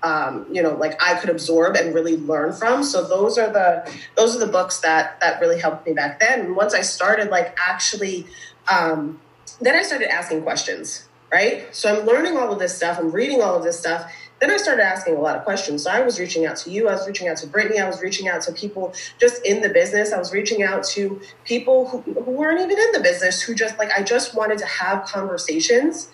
[0.00, 2.84] um, you know, like I could absorb and really learn from.
[2.84, 6.40] So those are the those are the books that that really helped me back then.
[6.40, 8.26] And once I started, like actually,
[8.70, 9.20] um,
[9.60, 11.74] then I started asking questions right?
[11.74, 14.10] So I'm learning all of this stuff, I'm reading all of this stuff.
[14.40, 15.82] Then I started asking a lot of questions.
[15.82, 18.00] So I was reaching out to you, I was reaching out to Brittany, I was
[18.00, 20.12] reaching out to people just in the business.
[20.12, 23.78] I was reaching out to people who, who weren't even in the business, who just
[23.78, 26.10] like, I just wanted to have conversations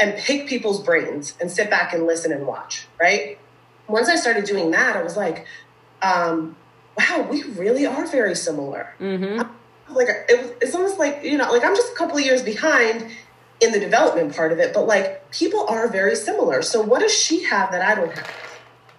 [0.00, 3.38] and pick people's brains and sit back and listen and watch, right?
[3.86, 5.46] Once I started doing that, I was like,
[6.02, 6.56] um,
[6.98, 8.94] wow, we really are very similar.
[9.00, 9.42] Mm-hmm.
[9.94, 13.06] Like it, it's almost like you know, like I'm just a couple of years behind,
[13.60, 16.62] in the development part of it, but like people are very similar.
[16.62, 18.26] So what does she have that I don't have?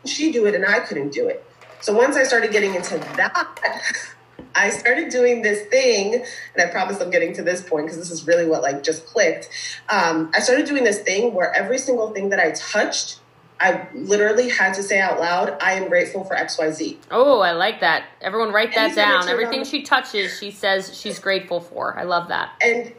[0.06, 1.45] She do it and I couldn't do it.
[1.80, 3.47] So once I started getting into that,
[4.56, 8.12] I started doing this thing, and I promise I'm getting to this point because this
[8.12, 9.50] is really what like just clicked.
[9.89, 13.19] Um, I started doing this thing where every single thing that I touched,
[13.60, 16.97] I literally had to say out loud, I am grateful for XYZ.
[17.12, 18.06] Oh, I like that.
[18.19, 19.30] Everyone write that down.
[19.30, 21.97] Everything she touches, she says she's grateful for.
[21.97, 22.52] I love that.
[22.62, 22.93] And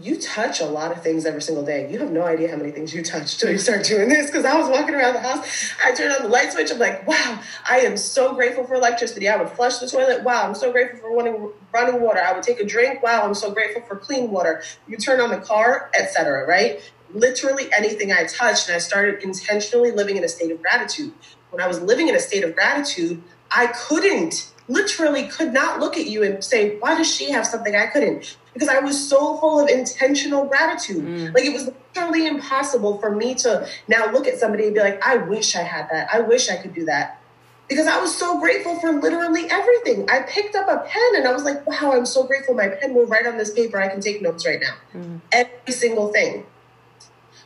[0.00, 1.90] you touch a lot of things every single day.
[1.90, 4.26] You have no idea how many things you touch till you start doing this.
[4.26, 6.70] Because I was walking around the house, I turned on the light switch.
[6.70, 9.28] I'm like, wow, I am so grateful for electricity.
[9.28, 10.22] I would flush the toilet.
[10.22, 12.20] Wow, I'm so grateful for running running water.
[12.20, 13.02] I would take a drink.
[13.02, 14.62] Wow, I'm so grateful for clean water.
[14.86, 16.46] You turn on the car, etc.
[16.46, 16.80] Right?
[17.12, 21.12] Literally anything I touched, and I started intentionally living in a state of gratitude.
[21.50, 25.96] When I was living in a state of gratitude, I couldn't literally could not look
[25.96, 28.36] at you and say, why does she have something I couldn't?
[28.52, 31.04] Because I was so full of intentional gratitude.
[31.04, 31.34] Mm.
[31.34, 35.04] Like it was literally impossible for me to now look at somebody and be like,
[35.06, 36.08] I wish I had that.
[36.12, 37.20] I wish I could do that.
[37.68, 40.08] Because I was so grateful for literally everything.
[40.10, 42.94] I picked up a pen and I was like, wow, I'm so grateful my pen
[42.94, 43.78] will write on this paper.
[43.78, 44.74] I can take notes right now.
[44.94, 45.20] Mm.
[45.32, 46.46] Every single thing.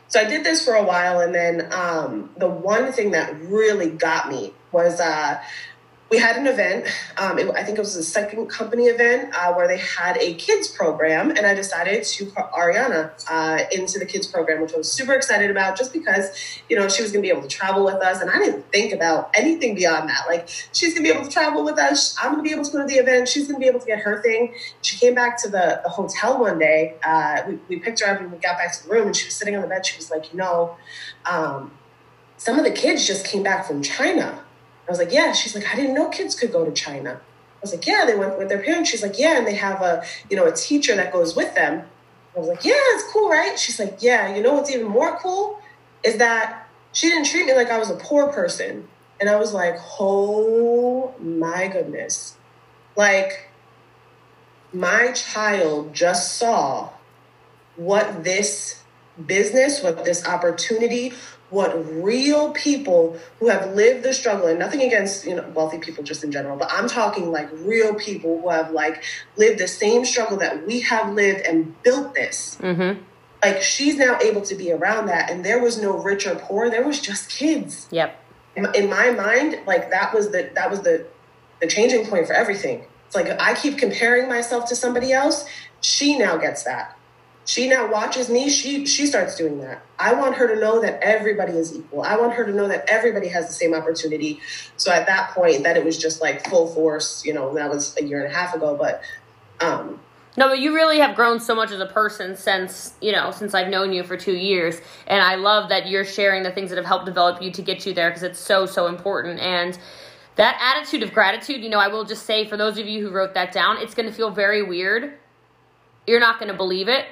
[0.07, 1.19] So I did this for a while.
[1.19, 5.41] And then um, the one thing that really got me was uh,
[6.13, 6.85] we had an event.
[7.17, 10.35] Um, it, I think it was a second company event uh, where they had a
[10.35, 14.77] kids program, and I decided to put Ariana uh, into the kids program, which I
[14.77, 16.29] was super excited about, just because
[16.69, 18.71] you know she was going to be able to travel with us, and I didn't
[18.71, 20.25] think about anything beyond that.
[20.27, 22.15] Like she's going to be able to travel with us.
[22.21, 23.27] I'm going to be able to go to the event.
[23.27, 24.53] She's going to be able to get her thing.
[24.83, 26.93] She came back to the, the hotel one day.
[27.03, 29.25] Uh, we, we, picked her up and we got back to the room, and she
[29.25, 29.83] was sitting on the bed.
[29.83, 30.77] She was like, you know.
[31.25, 31.71] Um,
[32.37, 34.42] some of the kids just came back from China
[34.87, 35.31] I was like, yeah.
[35.31, 37.21] She's like, I didn't know kids could go to China.
[37.21, 38.89] I was like, yeah, they went with their parents.
[38.89, 41.83] She's like, yeah, and they have a, you know, a teacher that goes with them.
[42.35, 43.57] I was like, yeah, it's cool, right?
[43.57, 45.59] She's like, yeah, you know what's even more cool
[46.03, 48.87] is that she didn't treat me like I was a poor person.
[49.19, 52.37] And I was like, oh my goodness.
[52.95, 53.49] Like,
[54.73, 56.89] my child just saw
[57.75, 58.83] what this
[59.25, 61.13] business, what this opportunity,
[61.53, 61.71] what
[62.03, 66.23] real people who have lived the struggle and nothing against you know wealthy people just
[66.23, 69.03] in general but i'm talking like real people who have like
[69.37, 72.57] lived the same struggle that we have lived and built this.
[72.59, 72.99] Mm-hmm.
[73.43, 76.71] like she's now able to be around that and there was no rich or poor
[76.71, 77.87] there was just kids.
[77.91, 78.19] Yep.
[78.55, 81.05] In, in my mind like that was the that was the
[81.61, 82.83] the changing point for everything.
[83.05, 85.45] It's like i keep comparing myself to somebody else
[85.81, 86.97] she now gets that
[87.45, 90.99] she now watches me she she starts doing that i want her to know that
[91.01, 94.39] everybody is equal i want her to know that everybody has the same opportunity
[94.77, 97.95] so at that point that it was just like full force you know that was
[97.97, 99.01] a year and a half ago but
[99.59, 99.99] um
[100.35, 103.53] no, but you really have grown so much as a person since, you know, since
[103.53, 104.81] I've known you for two years.
[105.05, 107.85] And I love that you're sharing the things that have helped develop you to get
[107.85, 109.39] you there because it's so, so important.
[109.39, 109.77] And
[110.37, 113.13] that attitude of gratitude, you know, I will just say for those of you who
[113.13, 115.13] wrote that down, it's going to feel very weird.
[116.07, 117.05] You're not going to believe it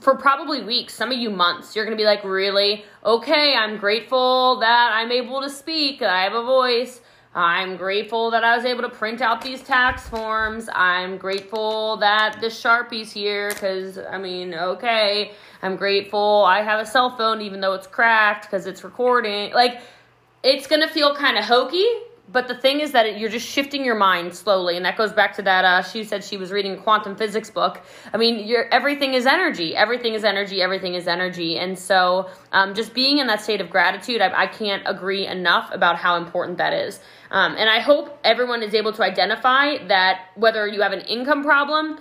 [0.00, 1.74] for probably weeks, some of you months.
[1.74, 2.84] You're going to be like, really?
[3.04, 7.00] Okay, I'm grateful that I'm able to speak, I have a voice.
[7.34, 10.70] I'm grateful that I was able to print out these tax forms.
[10.72, 15.32] I'm grateful that the Sharpie's here because, I mean, okay.
[15.60, 19.52] I'm grateful I have a cell phone even though it's cracked because it's recording.
[19.52, 19.82] Like,
[20.42, 21.86] it's going to feel kind of hokey
[22.30, 25.12] but the thing is that it, you're just shifting your mind slowly and that goes
[25.12, 27.80] back to that uh, she said she was reading a quantum physics book.
[28.12, 29.76] I mean everything is energy.
[29.76, 30.60] Everything is energy.
[30.60, 31.58] Everything is energy.
[31.58, 35.70] And so um, just being in that state of gratitude I, I, can't agree enough
[35.72, 37.00] about how important that is.
[37.30, 41.42] Um, and i hope everyone is able to identify that whether you have an income
[41.42, 41.98] problem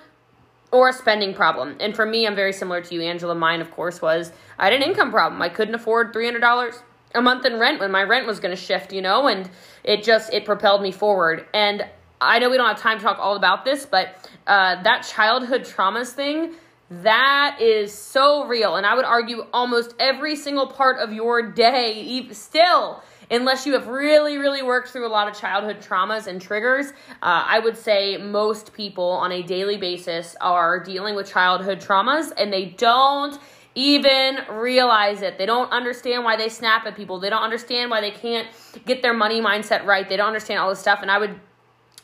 [0.72, 1.78] or a spending problem.
[1.80, 3.36] And for me i'm very similar to you angela.
[3.36, 5.42] Mine of course was i had an income problem.
[5.42, 6.82] I couldn't afford $300
[7.15, 9.49] a month in rent when my rent was going to shift, you know, and
[9.84, 11.45] it just it propelled me forward.
[11.54, 11.86] And
[12.21, 15.62] I know we don't have time to talk all about this, but uh, that childhood
[15.62, 16.56] traumas thing
[16.89, 22.28] that is so real, and I would argue almost every single part of your day,
[22.32, 23.01] still.
[23.32, 26.91] Unless you have really, really worked through a lot of childhood traumas and triggers,
[27.23, 32.32] uh, I would say most people on a daily basis are dealing with childhood traumas
[32.38, 33.39] and they don't
[33.76, 35.38] even realize it.
[35.38, 37.20] They don't understand why they snap at people.
[37.20, 38.48] They don't understand why they can't
[38.86, 40.08] get their money mindset right.
[40.08, 41.00] They don't understand all this stuff.
[41.02, 41.40] And I would,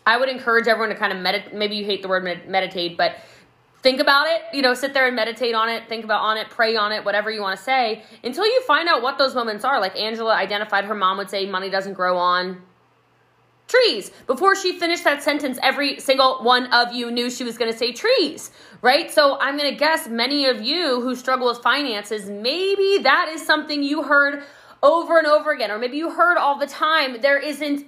[0.05, 1.53] I would encourage everyone to kind of meditate.
[1.53, 3.15] Maybe you hate the word med- meditate, but
[3.81, 4.41] think about it.
[4.53, 5.87] You know, sit there and meditate on it.
[5.87, 6.49] Think about on it.
[6.49, 7.05] Pray on it.
[7.05, 9.79] Whatever you want to say until you find out what those moments are.
[9.79, 12.61] Like Angela identified, her mom would say, "Money doesn't grow on."
[13.71, 14.11] Trees.
[14.27, 17.77] Before she finished that sentence, every single one of you knew she was going to
[17.77, 19.09] say trees, right?
[19.09, 23.45] So I'm going to guess many of you who struggle with finances, maybe that is
[23.45, 24.43] something you heard
[24.83, 27.85] over and over again, or maybe you heard all the time, there isn't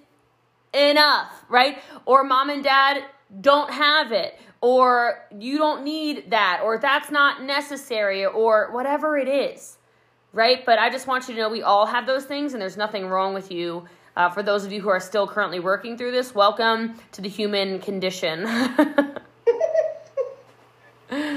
[0.74, 1.80] enough, right?
[2.06, 3.04] Or mom and dad
[3.42, 9.28] don't have it, or you don't need that, or that's not necessary, or whatever it
[9.28, 9.78] is,
[10.34, 10.64] right?
[10.66, 13.08] But I just want you to know we all have those things, and there's nothing
[13.08, 16.36] wrong with you uh, for those of you who are still currently working through this,
[16.36, 18.48] welcome to the human condition.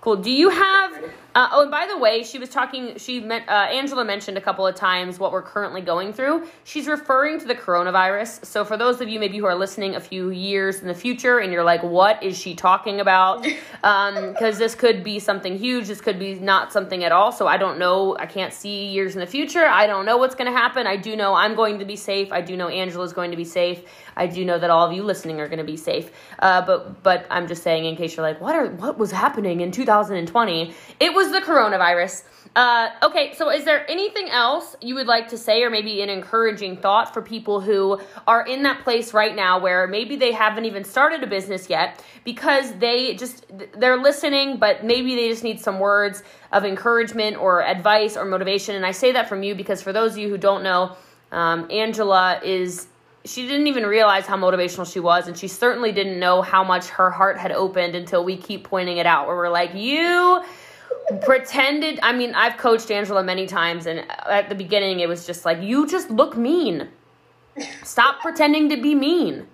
[0.00, 0.16] cool.
[0.16, 2.98] Do you have uh, oh, and by the way, she was talking.
[2.98, 6.46] She meant uh, Angela mentioned a couple of times what we're currently going through.
[6.64, 8.44] She's referring to the coronavirus.
[8.44, 11.38] So for those of you maybe who are listening a few years in the future,
[11.38, 15.88] and you're like, "What is she talking about?" Because um, this could be something huge.
[15.88, 17.32] This could be not something at all.
[17.32, 18.16] So I don't know.
[18.18, 19.64] I can't see years in the future.
[19.64, 20.86] I don't know what's going to happen.
[20.86, 22.30] I do know I'm going to be safe.
[22.30, 23.82] I do know Angela's going to be safe.
[24.16, 26.10] I do know that all of you listening are going to be safe.
[26.38, 29.60] Uh, but but I'm just saying in case you're like, "What are what was happening
[29.60, 32.24] in 2020?" It was was the coronavirus.
[32.54, 36.10] Uh, okay, so is there anything else you would like to say, or maybe an
[36.10, 40.66] encouraging thought for people who are in that place right now where maybe they haven't
[40.66, 43.46] even started a business yet because they just
[43.78, 48.74] they're listening, but maybe they just need some words of encouragement or advice or motivation.
[48.74, 50.96] And I say that from you because for those of you who don't know,
[51.30, 52.88] um, Angela is
[53.24, 56.88] she didn't even realize how motivational she was and she certainly didn't know how much
[56.88, 60.42] her heart had opened until we keep pointing it out where we're like you
[61.22, 65.44] pretended i mean i've coached angela many times and at the beginning it was just
[65.44, 66.88] like you just look mean.
[67.82, 69.46] Stop pretending to be mean.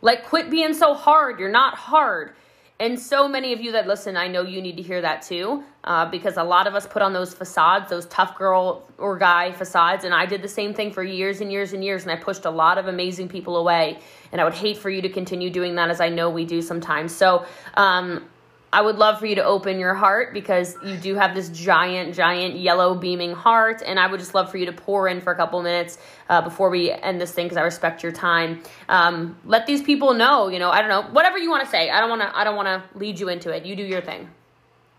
[0.00, 1.38] Like quit being so hard.
[1.38, 2.32] You're not hard.
[2.78, 5.64] And so many of you that listen i know you need to hear that too
[5.84, 9.50] uh, because a lot of us put on those facades those tough girl or guy
[9.50, 12.16] facades and i did the same thing for years and years and years and i
[12.16, 13.98] pushed a lot of amazing people away
[14.30, 16.60] and i would hate for you to continue doing that as i know we do
[16.60, 17.16] sometimes.
[17.16, 17.46] So
[17.78, 18.28] um,
[18.72, 22.14] I would love for you to open your heart because you do have this giant,
[22.14, 25.32] giant yellow beaming heart, and I would just love for you to pour in for
[25.32, 25.98] a couple minutes
[26.28, 28.62] uh, before we end this thing because I respect your time.
[28.88, 31.90] Um, let these people know, you know, I don't know, whatever you want to say.
[31.90, 32.36] I don't want to.
[32.36, 33.64] I don't want to lead you into it.
[33.64, 34.28] You do your thing.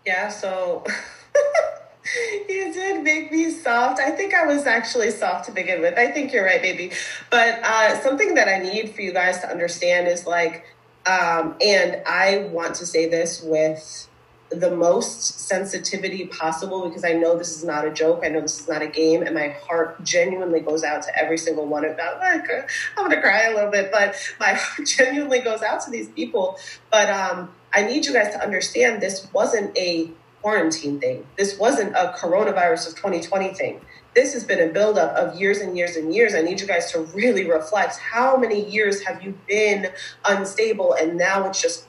[0.06, 0.28] Yeah.
[0.28, 0.84] So.
[2.48, 4.00] you did make me soft.
[4.00, 5.98] I think I was actually soft to begin with.
[5.98, 6.92] I think you're right, baby.
[7.30, 10.64] But uh, something that I need for you guys to understand is like
[11.08, 14.08] um, and I want to say this with
[14.50, 18.20] the most sensitivity possible because I know this is not a joke.
[18.24, 21.38] I know this is not a game, and my heart genuinely goes out to every
[21.38, 22.14] single one of them.
[22.20, 22.40] I'm
[22.96, 26.58] going to cry a little bit, but my heart genuinely goes out to these people.
[26.90, 30.10] But um, I need you guys to understand this wasn't a
[30.42, 31.26] quarantine thing.
[31.36, 33.80] This wasn't a coronavirus of 2020 thing
[34.14, 36.34] this has been a buildup of years and years and years.
[36.34, 39.88] I need you guys to really reflect how many years have you been
[40.24, 41.87] unstable and now it's just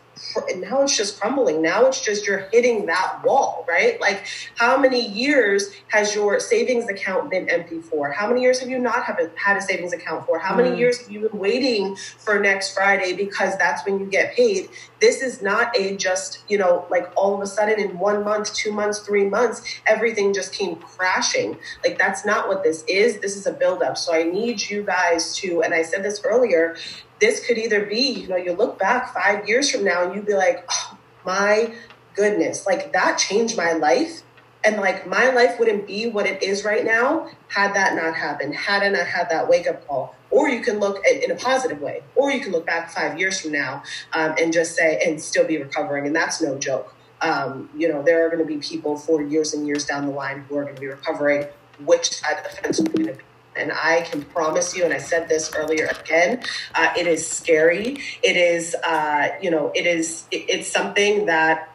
[0.57, 1.61] now it's just crumbling.
[1.61, 3.99] Now it's just you're hitting that wall, right?
[3.99, 8.11] Like how many years has your savings account been empty for?
[8.11, 10.39] How many years have you not have a, had a savings account for?
[10.39, 10.79] How many mm.
[10.79, 14.69] years have you been waiting for next Friday because that's when you get paid?
[14.99, 18.53] This is not a just, you know, like all of a sudden in one month,
[18.53, 21.57] two months, three months, everything just came crashing.
[21.83, 23.19] Like that's not what this is.
[23.19, 23.97] This is a buildup.
[23.97, 26.75] So I need you guys to, and I said this earlier,
[27.19, 30.25] this could either be, you know, you look back five years from now and you'd
[30.25, 31.73] be like, oh, my
[32.15, 34.23] goodness, like that changed my life.
[34.63, 38.53] And like my life wouldn't be what it is right now had that not happened,
[38.55, 40.15] had I not had that wake up call.
[40.31, 43.17] Or you can look at, in a positive way, or you can look back five
[43.17, 46.05] years from now um, and just say, and still be recovering.
[46.05, 46.93] And that's no joke.
[47.21, 50.11] Um, you know, there are going to be people for years and years down the
[50.11, 51.47] line who are going to be recovering.
[51.83, 53.23] Which side of the fence are going to be?
[53.59, 56.43] And I can promise you, and I said this earlier again,
[56.75, 57.97] uh, it is scary.
[58.23, 61.69] It is, uh, you know, it is, it, it's something that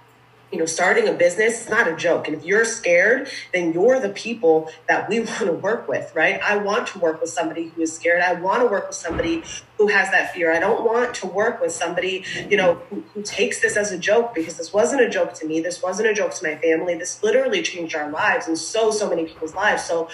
[0.54, 2.28] you know, starting a business is not a joke.
[2.28, 6.40] And if you're scared, then you're the people that we want to work with, right?
[6.40, 8.22] I want to work with somebody who is scared.
[8.22, 9.42] I want to work with somebody
[9.78, 10.52] who has that fear.
[10.52, 13.98] I don't want to work with somebody, you know, who, who takes this as a
[13.98, 15.60] joke because this wasn't a joke to me.
[15.60, 16.94] This wasn't a joke to my family.
[16.94, 19.82] This literally changed our lives and so, so many people's lives.
[19.82, 20.08] So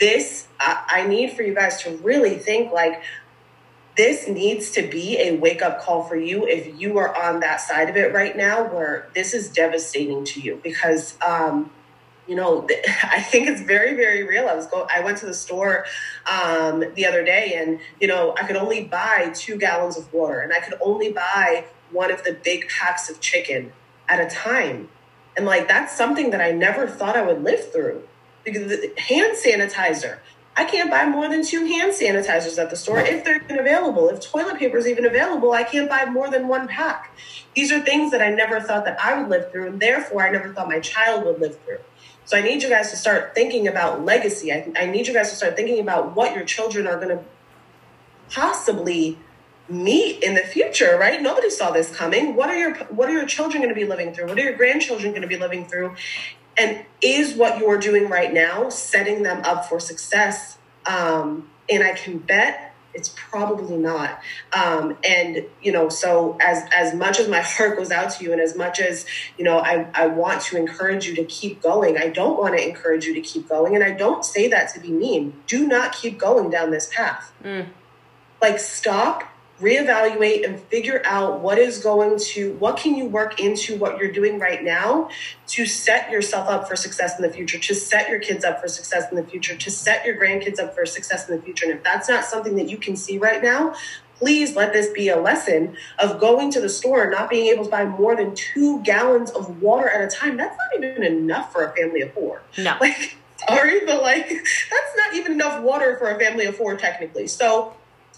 [0.00, 3.02] this I, I need for you guys to really think like
[3.96, 7.60] this needs to be a wake up call for you if you are on that
[7.60, 11.70] side of it right now where this is devastating to you because um,
[12.26, 12.66] you know
[13.02, 14.48] i think it's very very real.
[14.48, 15.84] I was go i went to the store
[16.30, 20.40] um, the other day and you know i could only buy two gallons of water
[20.40, 23.72] and i could only buy one of the big packs of chicken
[24.08, 24.88] at a time.
[25.36, 28.02] And like that's something that i never thought i would live through
[28.46, 30.18] hand sanitizer
[30.56, 34.08] I can't buy more than two hand sanitizers at the store if they're even available.
[34.08, 37.16] If toilet paper is even available, I can't buy more than one pack.
[37.54, 40.30] These are things that I never thought that I would live through, and therefore I
[40.30, 41.78] never thought my child would live through.
[42.24, 44.52] So I need you guys to start thinking about legacy.
[44.52, 47.24] I, I need you guys to start thinking about what your children are going to
[48.30, 49.18] possibly
[49.68, 51.22] meet in the future, right?
[51.22, 52.34] Nobody saw this coming.
[52.34, 54.26] What are your what are your children going to be living through?
[54.26, 55.94] What are your grandchildren going to be living through?
[56.60, 60.58] And is what you're doing right now setting them up for success?
[60.84, 64.20] Um, and I can bet it's probably not.
[64.52, 68.32] Um, and you know, so as as much as my heart goes out to you,
[68.32, 69.06] and as much as
[69.38, 71.96] you know, I I want to encourage you to keep going.
[71.96, 74.80] I don't want to encourage you to keep going, and I don't say that to
[74.80, 75.40] be mean.
[75.46, 77.32] Do not keep going down this path.
[77.42, 77.68] Mm.
[78.42, 79.29] Like stop
[79.60, 84.12] reevaluate and figure out what is going to what can you work into what you're
[84.12, 85.08] doing right now
[85.46, 88.68] to set yourself up for success in the future to set your kids up for
[88.68, 91.66] success in the future to set your grandkids up for success in the future.
[91.66, 93.74] And if that's not something that you can see right now
[94.20, 97.64] please let this be a lesson of going to the store and not being able
[97.64, 100.36] to buy more than two gallons of water at a time.
[100.36, 102.42] That's not even enough for a family of four.
[102.58, 102.76] No.
[102.80, 103.16] Like
[103.48, 107.26] sorry but like that's not even enough water for a family of four technically.
[107.26, 107.74] So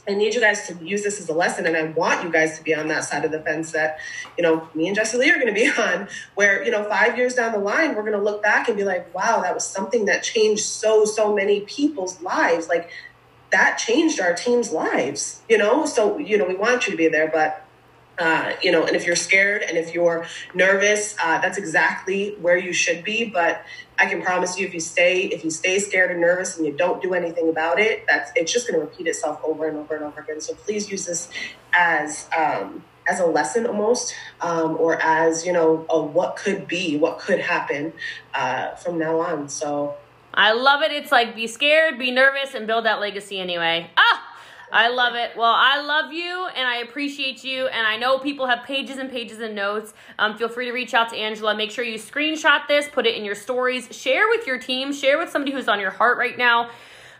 [0.09, 2.59] I need you guys to use this as a lesson, and I want you guys
[2.59, 3.99] to be on that side of the fence that,
[4.37, 6.09] you know, me and Jessie Lee are going to be on.
[6.35, 8.85] Where you know, five years down the line, we're going to look back and be
[8.85, 12.69] like, "Wow, that was something that changed so so many people's lives.
[12.69, 12.91] Like
[13.53, 17.09] that changed our team's lives." You know, so you know, we want you to be
[17.09, 17.65] there, but
[18.19, 22.57] uh, you know, and if you're scared and if you're nervous, uh, that's exactly where
[22.57, 23.25] you should be.
[23.25, 23.63] But
[23.99, 26.73] I can promise you, if you stay, if you stay scared and nervous and you
[26.73, 29.95] don't do anything about it, that's it's just going to repeat itself over and over
[29.95, 30.41] and over again.
[30.41, 31.29] So please use this
[31.73, 36.97] as um, as a lesson almost, um, or as you know, a what could be,
[36.97, 37.93] what could happen
[38.35, 39.49] uh, from now on.
[39.49, 39.97] So
[40.35, 40.93] I love it.
[40.93, 43.91] It's like be scared, be nervous, and build that legacy anyway.
[43.97, 44.12] Ah.
[44.73, 45.37] I love it.
[45.37, 47.67] Well, I love you and I appreciate you.
[47.67, 49.93] And I know people have pages and pages and notes.
[50.19, 51.55] Um, feel free to reach out to Angela.
[51.55, 55.19] Make sure you screenshot this, put it in your stories, share with your team, share
[55.19, 56.71] with somebody who's on your heart right now.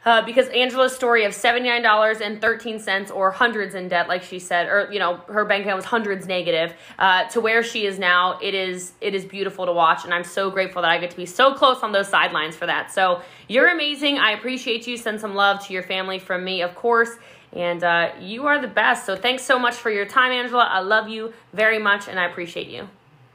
[0.05, 4.99] Uh, because Angela's story of $79.13 or hundreds in debt, like she said, or, you
[4.99, 8.95] know, her bank account was hundreds negative, uh, to where she is now, it is,
[9.01, 10.05] it is beautiful to watch.
[10.05, 12.67] And I'm so grateful that I get to be so close on those sidelines for
[12.67, 12.91] that.
[12.91, 14.19] So you're amazing.
[14.19, 14.97] I appreciate you.
[14.97, 17.11] Send some love to your family from me, of course.
[17.53, 19.05] And uh, you are the best.
[19.05, 20.65] So thanks so much for your time, Angela.
[20.65, 22.89] I love you very much and I appreciate you.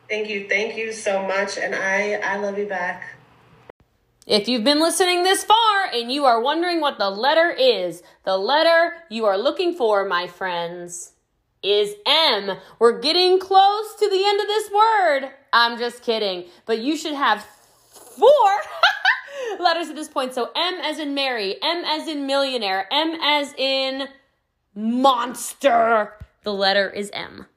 [0.10, 0.48] Thank you.
[0.48, 1.58] Thank you so much.
[1.58, 3.16] And I, I love you back.
[4.26, 8.38] If you've been listening this far and you are wondering what the letter is, the
[8.38, 11.14] letter you are looking for, my friends,
[11.64, 12.58] is M.
[12.80, 15.30] We're getting close to the end of this word.
[15.54, 16.46] I'm just kidding.
[16.66, 17.46] But you should have
[17.90, 18.28] four.
[19.60, 20.34] letters at this point.
[20.34, 24.08] So M as in Mary, M as in millionaire, M as in
[24.76, 26.14] monster.
[26.44, 27.48] The letter is M.